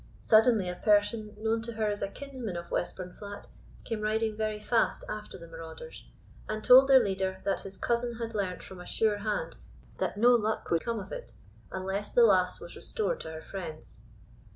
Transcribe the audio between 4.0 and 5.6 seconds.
riding very fast after the